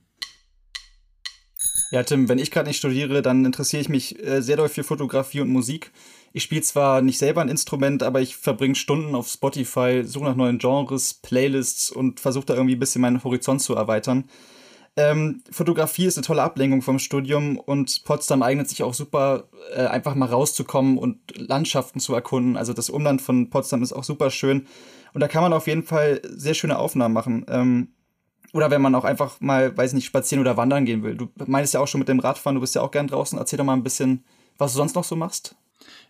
Ja, 1.92 2.02
Tim, 2.02 2.28
wenn 2.28 2.38
ich 2.38 2.50
gerade 2.50 2.68
nicht 2.68 2.78
studiere, 2.78 3.20
dann 3.20 3.44
interessiere 3.44 3.82
ich 3.82 3.88
mich 3.88 4.18
äh, 4.24 4.40
sehr 4.40 4.56
doll 4.56 4.70
für 4.70 4.82
Fotografie 4.82 5.40
und 5.40 5.50
Musik. 5.50 5.92
Ich 6.32 6.42
spiele 6.42 6.62
zwar 6.62 7.02
nicht 7.02 7.18
selber 7.18 7.42
ein 7.42 7.50
Instrument, 7.50 8.02
aber 8.02 8.22
ich 8.22 8.36
verbringe 8.36 8.74
Stunden 8.74 9.14
auf 9.14 9.28
Spotify, 9.28 10.02
suche 10.02 10.24
nach 10.24 10.34
neuen 10.34 10.58
Genres, 10.58 11.12
Playlists 11.12 11.90
und 11.90 12.18
versuche 12.18 12.46
da 12.46 12.54
irgendwie 12.54 12.76
ein 12.76 12.80
bisschen 12.80 13.02
meinen 13.02 13.22
Horizont 13.22 13.60
zu 13.60 13.74
erweitern. 13.74 14.24
Ähm, 14.94 15.42
Fotografie 15.50 16.04
ist 16.04 16.18
eine 16.18 16.26
tolle 16.26 16.42
Ablenkung 16.42 16.82
vom 16.82 16.98
Studium 16.98 17.58
und 17.58 18.04
Potsdam 18.04 18.42
eignet 18.42 18.68
sich 18.68 18.82
auch 18.82 18.92
super, 18.92 19.48
äh, 19.74 19.86
einfach 19.86 20.14
mal 20.14 20.28
rauszukommen 20.28 20.98
und 20.98 21.18
Landschaften 21.34 21.98
zu 21.98 22.14
erkunden. 22.14 22.58
Also 22.58 22.74
das 22.74 22.90
Umland 22.90 23.22
von 23.22 23.48
Potsdam 23.48 23.82
ist 23.82 23.94
auch 23.94 24.04
super 24.04 24.30
schön 24.30 24.66
und 25.14 25.20
da 25.20 25.28
kann 25.28 25.42
man 25.42 25.54
auf 25.54 25.66
jeden 25.66 25.82
Fall 25.82 26.20
sehr 26.24 26.54
schöne 26.54 26.78
Aufnahmen 26.78 27.14
machen. 27.14 27.46
Ähm, 27.48 27.88
oder 28.52 28.70
wenn 28.70 28.82
man 28.82 28.94
auch 28.94 29.04
einfach 29.04 29.40
mal, 29.40 29.74
weiß 29.74 29.94
nicht, 29.94 30.04
spazieren 30.04 30.42
oder 30.42 30.58
wandern 30.58 30.84
gehen 30.84 31.02
will. 31.02 31.16
Du 31.16 31.28
meinst 31.46 31.72
ja 31.72 31.80
auch 31.80 31.88
schon 31.88 32.00
mit 32.00 32.08
dem 32.08 32.20
Radfahren, 32.20 32.56
du 32.56 32.60
bist 32.60 32.74
ja 32.74 32.82
auch 32.82 32.90
gern 32.90 33.06
draußen. 33.06 33.38
Erzähl 33.38 33.56
doch 33.56 33.64
mal 33.64 33.72
ein 33.72 33.82
bisschen, 33.82 34.24
was 34.58 34.72
du 34.72 34.76
sonst 34.76 34.94
noch 34.94 35.04
so 35.04 35.16
machst. 35.16 35.56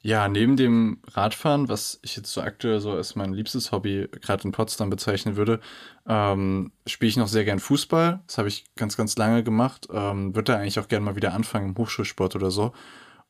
Ja, 0.02 0.28
neben 0.28 0.56
dem 0.56 0.98
Radfahren, 1.12 1.68
was 1.68 2.00
ich 2.02 2.16
jetzt 2.16 2.32
so 2.32 2.40
aktuell 2.40 2.80
so 2.80 2.92
als 2.92 3.14
mein 3.14 3.32
liebstes 3.32 3.72
Hobby 3.72 4.08
gerade 4.20 4.44
in 4.44 4.52
Potsdam 4.52 4.90
bezeichnen 4.90 5.36
würde, 5.36 5.60
ähm, 6.08 6.72
spiele 6.86 7.10
ich 7.10 7.16
noch 7.16 7.28
sehr 7.28 7.44
gern 7.44 7.60
Fußball. 7.60 8.20
Das 8.26 8.38
habe 8.38 8.48
ich 8.48 8.64
ganz, 8.76 8.96
ganz 8.96 9.16
lange 9.16 9.44
gemacht. 9.44 9.88
Ähm, 9.92 10.34
würde 10.34 10.52
da 10.52 10.58
eigentlich 10.58 10.80
auch 10.80 10.88
gerne 10.88 11.04
mal 11.04 11.16
wieder 11.16 11.32
anfangen 11.34 11.70
im 11.70 11.76
Hochschulsport 11.76 12.34
oder 12.36 12.50
so. 12.50 12.72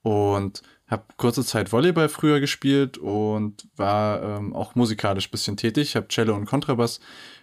Und 0.02 0.62
habe 0.88 1.04
kurze 1.16 1.44
Zeit 1.44 1.72
Volleyball 1.72 2.08
früher 2.08 2.40
gespielt 2.40 2.99
und 2.99 3.66
war 3.76 4.22
ähm, 4.22 4.54
auch 4.54 4.75
musikalisch 4.75 5.30
bisschen 5.30 5.56
tätig. 5.56 5.96
Habe 5.96 6.08
Cello 6.08 6.34
und 6.34 6.46
Kontrabass 6.46 7.00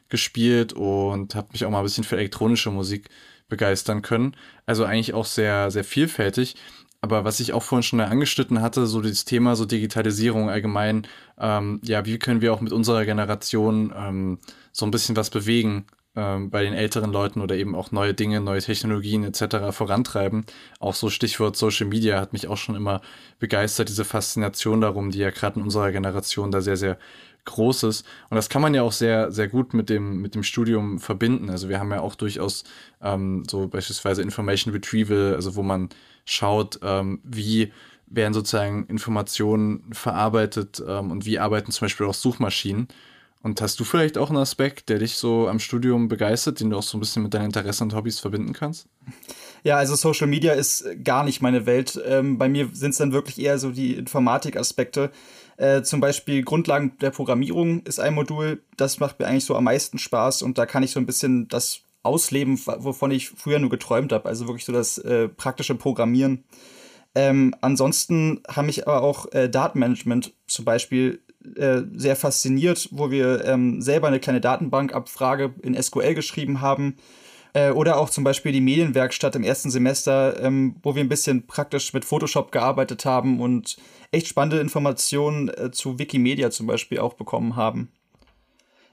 gespielt 0.10 0.74
und 0.74 1.36
habe 1.36 1.50
mich 1.52 1.66
auch 1.66 1.70
mal 1.70 1.80
ein 1.80 1.84
bisschen 1.84 2.04
für 2.04 2.18
elektronische 2.18 2.72
Musik 2.72 3.10
begeistern 3.48 4.02
können. 4.02 4.36
Also 4.66 4.86
eigentlich 4.86 5.14
auch 5.14 5.26
sehr, 5.26 5.72
sehr 5.72 5.84
vielfältig. 5.84 6.56
Aber 7.02 7.24
was 7.24 7.40
ich 7.40 7.54
auch 7.54 7.64
vorhin 7.64 7.84
schon 7.84 8.02
angeschnitten 8.02 8.62
hatte, 8.62 8.86
so 8.86 9.02
das 9.02 9.24
Thema 9.24 9.56
so 9.56 9.66
Digitalisierung 9.66 10.50
allgemein, 10.50 11.08
ähm, 11.40 11.80
ja, 11.84 12.06
wie 12.06 12.20
können 12.20 12.42
wir 12.42 12.54
auch 12.54 12.62
mit 12.62 12.74
unserer 12.74 13.06
Generation 13.06 13.94
ähm, 13.96 14.40
so 14.74 14.86
ein 14.86 14.92
bisschen 14.92 15.16
was 15.16 15.30
bewegen 15.30 15.86
ähm, 16.16 16.50
bei 16.50 16.64
den 16.64 16.74
älteren 16.74 17.12
Leuten 17.12 17.40
oder 17.40 17.56
eben 17.56 17.76
auch 17.76 17.92
neue 17.92 18.14
Dinge, 18.14 18.42
neue 18.42 18.62
Technologien 18.62 19.24
etc. 19.24 19.72
vorantreiben. 19.72 20.46
Auch 20.80 20.96
so 20.96 21.10
Stichwort 21.10 21.56
Social 21.56 21.88
Media 21.88 22.20
hat 22.20 22.34
mich 22.34 22.48
auch 22.48 22.58
schon 22.58 22.76
immer 22.76 23.02
begeistert, 23.40 23.88
diese 23.88 24.04
Faszination 24.06 24.82
darum, 24.82 25.12
die 25.12 25.20
ja 25.20 25.30
gerade 25.30 25.60
in 25.60 25.64
unserer 25.64 25.92
Generation 25.94 26.52
da 26.52 26.60
sehr, 26.60 26.78
sehr 26.78 26.98
groß 27.46 27.84
ist. 27.84 28.06
Und 28.30 28.36
das 28.36 28.50
kann 28.50 28.62
man 28.62 28.74
ja 28.74 28.84
auch 28.84 28.92
sehr, 28.92 29.32
sehr 29.32 29.48
gut 29.48 29.74
mit 29.74 29.90
dem, 29.90 30.22
mit 30.22 30.36
dem 30.36 30.44
Studium 30.44 31.00
verbinden. 31.00 31.50
Also 31.50 31.70
wir 31.70 31.80
haben 31.80 31.92
ja 31.92 32.02
auch 32.02 32.16
durchaus 32.16 32.64
ähm, 33.02 33.44
so 33.50 33.68
beispielsweise 33.68 34.22
Information 34.22 34.74
Retrieval, 34.74 35.36
also 35.36 35.56
wo 35.56 35.64
man 35.64 35.90
schaut, 36.26 36.80
ähm, 36.84 37.20
wie 37.24 37.72
werden 38.08 38.34
sozusagen 38.34 38.86
Informationen 38.88 39.84
verarbeitet 39.92 40.82
ähm, 40.86 41.12
und 41.12 41.26
wie 41.26 41.40
arbeiten 41.40 41.72
zum 41.72 41.86
Beispiel 41.86 42.08
auch 42.08 42.14
Suchmaschinen. 42.14 42.88
Und 43.42 43.62
hast 43.62 43.80
du 43.80 43.86
vielleicht 43.86 44.18
auch 44.18 44.30
einen 44.30 44.40
Aspekt, 44.40 44.90
der 44.90 45.00
dich 45.00 45.14
so 45.14 45.48
am 45.48 45.60
Studium 45.60 46.10
begeistert, 46.10 46.60
den 46.60 46.72
du 46.72 46.78
auch 46.78 46.84
so 46.84 46.98
ein 46.98 47.00
bisschen 47.00 47.24
mit 47.24 47.34
deinen 47.34 47.46
Interessen 47.46 47.84
und 47.84 47.96
Hobbys 47.96 48.20
verbinden 48.20 48.52
kannst? 48.52 48.88
Ja, 49.64 49.78
also 49.78 49.96
Social 49.96 50.28
Media 50.28 50.54
ist 50.54 50.86
gar 51.04 51.24
nicht 51.24 51.42
meine 51.42 51.66
Welt. 51.66 52.02
Ähm, 52.06 52.38
bei 52.38 52.50
mir 52.50 52.70
sind 52.74 52.92
es 52.92 52.98
dann 52.98 53.14
wirklich 53.14 53.40
eher 53.40 53.58
so 53.58 53.72
die 53.72 53.94
Informatikaspekte. 53.94 55.12
Äh, 55.56 55.84
zum 55.84 56.02
Beispiel 56.02 56.44
Grundlagen 56.44 56.98
der 57.00 57.12
Programmierung 57.12 57.82
ist 57.84 58.00
ein 58.00 58.14
Modul, 58.14 58.62
das 58.78 59.00
macht 59.00 59.20
mir 59.20 59.28
eigentlich 59.28 59.46
so 59.46 59.56
am 59.56 59.66
meisten 59.66 60.00
Spaß 60.00 60.42
und 60.42 60.58
da 60.58 60.66
kann 60.66 60.84
ich 60.84 60.92
so 60.92 61.00
ein 61.00 61.06
bisschen 61.06 61.50
das 61.50 61.82
ausleben, 62.04 62.58
wovon 62.58 63.12
ich 63.12 63.30
früher 63.30 63.60
nur 63.60 63.70
geträumt 63.70 64.12
habe. 64.12 64.28
Also 64.28 64.48
wirklich 64.48 64.66
so 64.66 64.74
das 64.74 64.98
äh, 65.00 65.28
praktische 65.28 65.76
Programmieren. 65.76 66.44
Ähm, 67.16 67.56
ansonsten 67.62 68.42
haben 68.48 68.68
mich 68.68 68.88
aber 68.88 69.02
auch 69.02 69.32
äh, 69.32 69.50
Datenmanagement 69.50 70.34
zum 70.48 70.66
Beispiel 70.66 71.22
äh, 71.56 71.82
sehr 71.94 72.16
fasziniert, 72.16 72.90
wo 72.92 73.12
wir 73.12 73.46
ähm, 73.46 73.82
selber 73.82 74.08
eine 74.08 74.20
kleine 74.20 74.42
Datenbankabfrage 74.42 75.56
in 75.62 75.82
SQL 75.82 76.14
geschrieben 76.14 76.62
haben. 76.62 76.98
Äh, 77.54 77.72
oder 77.72 77.98
auch 77.98 78.10
zum 78.10 78.24
Beispiel 78.24 78.52
die 78.52 78.62
Medienwerkstatt 78.62 79.36
im 79.36 79.44
ersten 79.44 79.72
Semester, 79.72 80.42
ähm, 80.42 80.76
wo 80.84 80.96
wir 80.96 81.04
ein 81.04 81.10
bisschen 81.10 81.48
praktisch 81.48 81.94
mit 81.94 82.06
Photoshop 82.06 82.52
gearbeitet 82.52 83.06
haben 83.06 83.40
und 83.42 83.78
echt 84.12 84.28
spannende 84.28 84.60
Informationen 84.60 85.50
äh, 85.50 85.72
zu 85.72 85.98
Wikimedia 85.98 86.52
zum 86.52 86.68
Beispiel 86.68 87.00
auch 87.00 87.16
bekommen 87.16 87.56
haben. 87.56 87.92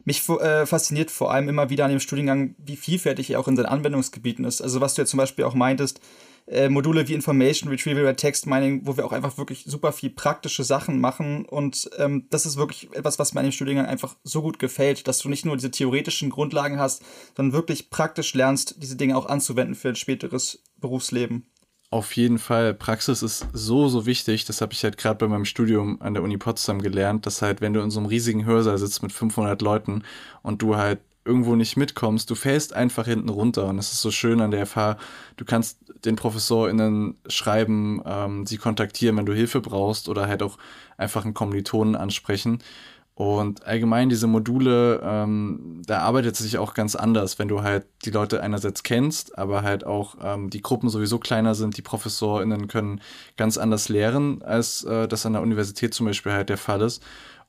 Mich 0.06 0.26
äh, 0.28 0.66
fasziniert 0.66 1.10
vor 1.10 1.32
allem 1.32 1.48
immer 1.48 1.68
wieder 1.68 1.84
an 1.84 1.90
dem 1.90 1.98
Studiengang, 1.98 2.54
wie 2.58 2.76
vielfältig 2.76 3.30
er 3.30 3.40
auch 3.40 3.48
in 3.48 3.56
seinen 3.56 3.66
Anwendungsgebieten 3.66 4.44
ist. 4.44 4.62
Also 4.62 4.80
was 4.80 4.94
du 4.94 5.02
jetzt 5.02 5.10
zum 5.10 5.18
Beispiel 5.18 5.44
auch 5.44 5.54
meintest, 5.54 6.00
äh, 6.46 6.68
Module 6.68 7.08
wie 7.08 7.14
Information 7.14 7.70
Retrieval 7.70 8.04
oder 8.04 8.14
Text 8.14 8.46
Mining, 8.46 8.82
wo 8.84 8.96
wir 8.96 9.04
auch 9.04 9.10
einfach 9.10 9.36
wirklich 9.36 9.64
super 9.66 9.90
viel 9.90 10.10
praktische 10.10 10.62
Sachen 10.62 11.00
machen. 11.00 11.44
Und 11.44 11.90
ähm, 11.98 12.28
das 12.30 12.46
ist 12.46 12.56
wirklich 12.56 12.88
etwas, 12.92 13.18
was 13.18 13.34
mir 13.34 13.40
an 13.40 13.46
dem 13.46 13.52
Studiengang 13.52 13.86
einfach 13.86 14.14
so 14.22 14.42
gut 14.42 14.60
gefällt, 14.60 15.08
dass 15.08 15.18
du 15.18 15.28
nicht 15.28 15.44
nur 15.44 15.56
diese 15.56 15.72
theoretischen 15.72 16.30
Grundlagen 16.30 16.78
hast, 16.78 17.02
sondern 17.36 17.52
wirklich 17.52 17.90
praktisch 17.90 18.32
lernst, 18.34 18.76
diese 18.80 18.94
Dinge 18.94 19.16
auch 19.16 19.26
anzuwenden 19.26 19.75
für 19.75 19.88
ein 19.88 19.96
späteres 19.96 20.62
Berufsleben. 20.76 21.46
Auf 21.90 22.16
jeden 22.16 22.38
Fall. 22.38 22.74
Praxis 22.74 23.22
ist 23.22 23.46
so, 23.52 23.88
so 23.88 24.06
wichtig. 24.06 24.44
Das 24.44 24.60
habe 24.60 24.72
ich 24.72 24.82
halt 24.82 24.98
gerade 24.98 25.18
bei 25.18 25.28
meinem 25.28 25.44
Studium 25.44 26.02
an 26.02 26.14
der 26.14 26.22
Uni 26.22 26.36
Potsdam 26.36 26.82
gelernt, 26.82 27.26
dass 27.26 27.42
halt, 27.42 27.60
wenn 27.60 27.72
du 27.72 27.80
in 27.80 27.90
so 27.90 28.00
einem 28.00 28.06
riesigen 28.08 28.44
Hörsaal 28.44 28.76
sitzt 28.78 29.02
mit 29.02 29.12
500 29.12 29.62
Leuten 29.62 30.02
und 30.42 30.62
du 30.62 30.76
halt 30.76 31.00
irgendwo 31.24 31.56
nicht 31.56 31.76
mitkommst, 31.76 32.30
du 32.30 32.34
fällst 32.34 32.72
einfach 32.72 33.06
hinten 33.06 33.28
runter. 33.28 33.66
Und 33.66 33.76
das 33.76 33.92
ist 33.92 34.00
so 34.02 34.10
schön 34.10 34.40
an 34.40 34.50
der 34.50 34.66
FH. 34.66 34.96
Du 35.36 35.44
kannst 35.44 35.78
den 36.04 36.16
ProfessorInnen 36.16 37.18
schreiben, 37.28 38.02
ähm, 38.04 38.46
sie 38.46 38.58
kontaktieren, 38.58 39.16
wenn 39.16 39.26
du 39.26 39.32
Hilfe 39.32 39.60
brauchst 39.60 40.08
oder 40.08 40.26
halt 40.28 40.42
auch 40.42 40.58
einfach 40.96 41.24
einen 41.24 41.34
Kommilitonen 41.34 41.96
ansprechen. 41.96 42.58
Und 43.16 43.64
allgemein 43.64 44.11
diese 44.11 44.26
Module, 44.26 45.00
ähm, 45.02 45.80
da 45.87 46.00
arbeitet 46.00 46.35
es 46.35 46.40
sich 46.40 46.58
auch 46.58 46.75
ganz 46.75 46.94
anders, 46.94 47.38
wenn 47.38 47.49
du 47.49 47.62
halt 47.62 47.87
die 48.04 48.11
Leute 48.11 48.42
einerseits 48.42 48.82
kennst, 48.82 49.38
aber 49.38 49.62
halt 49.62 49.87
auch 49.87 50.16
ähm, 50.23 50.50
die 50.50 50.61
Gruppen 50.61 50.90
sowieso 50.90 51.18
kleiner 51.18 51.54
sind, 51.54 51.78
die 51.78 51.82
ProfessorInnen 51.82 52.68
können 52.68 53.00
ganz 53.38 53.56
anders 53.56 53.88
lehren, 53.88 54.42
als 54.42 54.85
äh, 54.85 55.08
das 55.08 55.25
an 55.25 55.32
der 55.32 55.40
Universität 55.40 55.94
zum 55.94 56.04
Beispiel 56.04 56.32
halt 56.32 56.50
der 56.50 56.58
Fall 56.58 56.82
ist. 56.82 57.02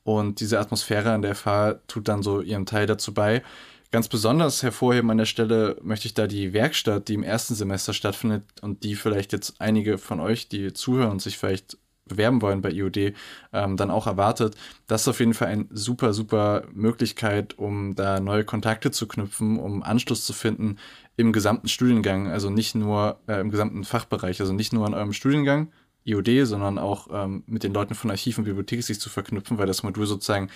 Und 0.04 0.40
diese 0.40 0.58
Atmosphäre 0.58 1.12
an 1.12 1.20
der 1.20 1.34
FH 1.34 1.74
tut 1.86 2.08
dann 2.08 2.22
so 2.22 2.40
ihren 2.40 2.64
Teil 2.64 2.86
dazu 2.86 3.12
bei. 3.12 3.42
Ganz 3.90 4.08
besonders 4.08 4.62
hervorheben 4.62 5.10
an 5.10 5.18
der 5.18 5.26
Stelle 5.26 5.76
möchte 5.82 6.06
ich 6.06 6.14
da 6.14 6.26
die 6.26 6.54
Werkstatt, 6.54 7.08
die 7.08 7.14
im 7.14 7.22
ersten 7.22 7.54
Semester 7.54 7.92
stattfindet 7.92 8.44
und 8.62 8.84
die 8.84 8.94
vielleicht 8.94 9.34
jetzt 9.34 9.60
einige 9.60 9.98
von 9.98 10.18
euch, 10.18 10.48
die 10.48 10.72
zuhören 10.72 11.10
und 11.10 11.20
sich 11.20 11.36
vielleicht 11.36 11.76
bewerben 12.08 12.42
wollen 12.42 12.60
bei 12.60 12.70
IOD, 12.70 13.14
ähm, 13.52 13.76
dann 13.76 13.90
auch 13.90 14.06
erwartet. 14.06 14.56
Das 14.86 15.02
ist 15.02 15.08
auf 15.08 15.20
jeden 15.20 15.34
Fall 15.34 15.48
eine 15.48 15.66
super, 15.70 16.12
super 16.12 16.64
Möglichkeit, 16.72 17.58
um 17.58 17.94
da 17.94 18.20
neue 18.20 18.44
Kontakte 18.44 18.90
zu 18.90 19.06
knüpfen, 19.06 19.58
um 19.58 19.82
Anschluss 19.82 20.24
zu 20.24 20.32
finden 20.32 20.78
im 21.16 21.32
gesamten 21.32 21.68
Studiengang, 21.68 22.28
also 22.28 22.48
nicht 22.48 22.74
nur 22.74 23.20
äh, 23.26 23.40
im 23.40 23.50
gesamten 23.50 23.84
Fachbereich, 23.84 24.40
also 24.40 24.52
nicht 24.52 24.72
nur 24.72 24.86
an 24.86 24.94
eurem 24.94 25.12
Studiengang, 25.12 25.70
IOD, 26.04 26.46
sondern 26.46 26.78
auch 26.78 27.08
ähm, 27.12 27.42
mit 27.46 27.64
den 27.64 27.74
Leuten 27.74 27.94
von 27.94 28.10
Archiv 28.10 28.38
und 28.38 28.44
Bibliothek 28.44 28.82
sich 28.82 29.00
zu 29.00 29.10
verknüpfen, 29.10 29.58
weil 29.58 29.66
das 29.66 29.82
Modul 29.82 30.06
sozusagen 30.06 30.48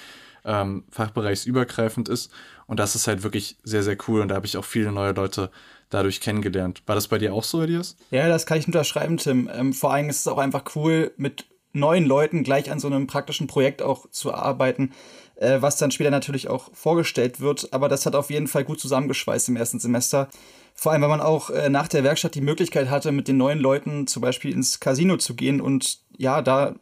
ähm, 0.44 0.84
fachbereichsübergreifend 0.90 2.08
ist. 2.08 2.30
Und 2.66 2.80
das 2.80 2.94
ist 2.94 3.06
halt 3.06 3.22
wirklich 3.22 3.56
sehr, 3.64 3.82
sehr 3.82 3.96
cool. 4.08 4.20
Und 4.20 4.28
da 4.28 4.34
habe 4.34 4.46
ich 4.46 4.56
auch 4.56 4.64
viele 4.64 4.92
neue 4.92 5.12
Leute 5.12 5.50
dadurch 5.90 6.20
kennengelernt. 6.20 6.82
War 6.87 6.94
das 6.94 7.08
bei 7.08 7.18
dir 7.18 7.34
auch 7.34 7.44
so, 7.44 7.62
Elias? 7.62 7.96
Ja, 8.11 8.28
das 8.28 8.46
kann 8.46 8.58
ich 8.58 8.66
unterschreiben, 8.66 9.18
Tim. 9.18 9.50
Ähm, 9.52 9.72
vor 9.72 9.92
allem 9.92 10.08
ist 10.08 10.20
es 10.20 10.28
auch 10.28 10.38
einfach 10.38 10.64
cool, 10.75 11.12
mit 11.16 11.46
neuen 11.72 12.04
Leuten 12.04 12.44
gleich 12.44 12.70
an 12.70 12.80
so 12.80 12.87
einem 12.87 13.06
praktischen 13.06 13.46
Projekt 13.46 13.82
auch 13.82 14.08
zu 14.11 14.34
arbeiten, 14.34 14.92
äh, 15.37 15.61
was 15.61 15.76
dann 15.76 15.90
später 15.90 16.11
natürlich 16.11 16.49
auch 16.49 16.70
vorgestellt 16.75 17.40
wird. 17.40 17.72
Aber 17.72 17.88
das 17.88 18.06
hat 18.06 18.14
auf 18.14 18.30
jeden 18.30 18.46
Fall 18.46 18.64
gut 18.64 18.80
zusammengeschweißt 18.80 19.49
im 19.49 19.56
ersten 19.56 19.80
Semester. 19.80 20.28
Vor 20.75 20.92
allem, 20.92 21.02
weil 21.02 21.08
man 21.08 21.20
auch 21.20 21.50
äh, 21.50 21.68
nach 21.68 21.88
der 21.88 22.04
Werkstatt 22.04 22.34
die 22.34 22.40
Möglichkeit 22.40 22.88
hatte, 22.88 23.12
mit 23.12 23.28
den 23.28 23.37
neuen 23.37 23.58
Leuten 23.58 24.06
zum 24.06 24.22
Beispiel 24.22 24.52
ins 24.52 24.80
Casino 24.80 25.16
zu 25.16 25.34
gehen 25.34 25.61
und 25.61 25.99
ja, 26.16 26.42
da 26.42 26.75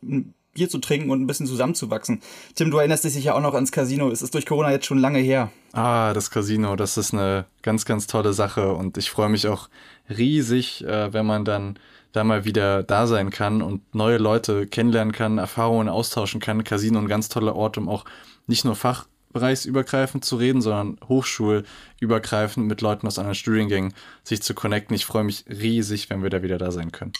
Bier 0.52 0.68
zu 0.68 0.78
trinken 0.78 1.10
und 1.10 1.20
ein 1.22 1.26
bisschen 1.26 1.46
zusammenzuwachsen. 1.46 2.20
Tim, 2.54 2.70
du 2.70 2.78
erinnerst 2.78 3.04
dich 3.04 3.12
sicher 3.12 3.36
auch 3.36 3.40
noch 3.40 3.54
ans 3.54 3.70
Casino. 3.70 4.10
Es 4.10 4.22
ist 4.22 4.34
durch 4.34 4.46
Corona 4.46 4.72
jetzt 4.72 4.86
schon 4.86 4.98
lange 4.98 5.20
her. 5.20 5.50
Ah, 5.72 6.12
das 6.12 6.30
Casino, 6.30 6.74
das 6.74 6.96
ist 6.96 7.14
eine 7.14 7.46
ganz, 7.62 7.84
ganz 7.84 8.08
tolle 8.08 8.32
Sache 8.32 8.72
und 8.74 8.98
ich 8.98 9.10
freue 9.10 9.28
mich 9.28 9.46
auch 9.46 9.68
riesig, 10.08 10.84
äh, 10.84 11.12
wenn 11.12 11.26
man 11.26 11.44
dann 11.44 11.78
da 12.12 12.24
mal 12.24 12.44
wieder 12.44 12.82
da 12.82 13.06
sein 13.06 13.30
kann 13.30 13.62
und 13.62 13.94
neue 13.94 14.18
Leute 14.18 14.66
kennenlernen 14.66 15.12
kann, 15.12 15.38
Erfahrungen 15.38 15.88
austauschen 15.88 16.40
kann. 16.40 16.64
Casino 16.64 16.98
ein 16.98 17.06
ganz 17.06 17.28
toller 17.28 17.54
Ort, 17.54 17.78
um 17.78 17.88
auch 17.88 18.04
nicht 18.48 18.64
nur 18.64 18.74
fachbereichsübergreifend 18.74 20.24
zu 20.24 20.34
reden, 20.34 20.60
sondern 20.60 20.98
hochschulübergreifend 21.08 22.66
mit 22.66 22.80
Leuten 22.80 23.06
aus 23.06 23.20
anderen 23.20 23.36
Studiengängen 23.36 23.94
sich 24.24 24.42
zu 24.42 24.54
connecten. 24.54 24.96
Ich 24.96 25.06
freue 25.06 25.22
mich 25.22 25.44
riesig, 25.48 26.10
wenn 26.10 26.24
wir 26.24 26.30
da 26.30 26.42
wieder 26.42 26.58
da 26.58 26.72
sein 26.72 26.90
können. 26.90 27.12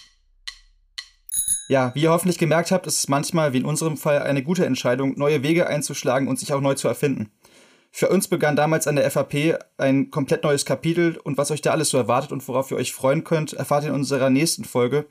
Ja, 1.71 1.93
wie 1.95 2.03
ihr 2.03 2.11
hoffentlich 2.11 2.37
gemerkt 2.37 2.73
habt, 2.73 2.89
ist 2.89 2.99
es 2.99 3.07
manchmal, 3.07 3.53
wie 3.53 3.59
in 3.59 3.65
unserem 3.65 3.97
Fall, 3.97 4.25
eine 4.25 4.43
gute 4.43 4.67
Entscheidung, 4.67 5.17
neue 5.17 5.45
Wege 5.45 5.69
einzuschlagen 5.69 6.27
und 6.27 6.37
sich 6.37 6.53
auch 6.53 6.61
neu 6.61 6.75
zu 6.75 6.89
erfinden. 6.89 7.31
Für 7.93 8.09
uns 8.09 8.27
begann 8.27 8.57
damals 8.57 8.89
an 8.89 8.97
der 8.97 9.09
FAP 9.09 9.57
ein 9.79 10.11
komplett 10.11 10.43
neues 10.43 10.65
Kapitel 10.65 11.17
und 11.23 11.39
was 11.39 11.53
euch 11.53 11.63
da 11.63 11.71
alles 11.71 11.91
so 11.91 11.97
erwartet 11.97 12.33
und 12.33 12.47
worauf 12.49 12.73
ihr 12.73 12.77
euch 12.77 12.93
freuen 12.93 13.23
könnt, 13.23 13.53
erfahrt 13.53 13.85
ihr 13.85 13.91
in 13.91 13.95
unserer 13.95 14.31
nächsten 14.31 14.65
Folge. 14.65 15.07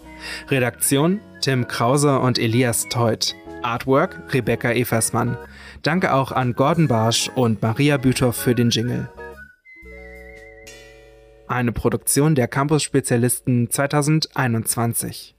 Redaktion 0.50 1.20
Tim 1.42 1.68
Krause 1.68 2.20
und 2.20 2.40
Elias 2.40 2.88
Teut. 2.90 3.36
Artwork 3.64 4.34
Rebecca 4.34 4.72
Eversmann. 4.72 5.38
Danke 5.84 6.14
auch 6.14 6.32
an 6.32 6.54
Gordon 6.54 6.88
Barsch 6.88 7.30
und 7.36 7.62
Maria 7.62 7.98
Büthoff 7.98 8.36
für 8.36 8.56
den 8.56 8.70
Jingle. 8.70 9.10
eine 11.52 11.72
Produktion 11.72 12.34
der 12.34 12.48
Campus 12.48 12.82
Spezialisten 12.82 13.70
2021. 13.70 15.36